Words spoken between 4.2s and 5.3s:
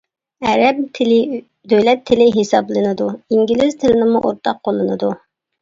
ئورتاق قوللىنىدۇ.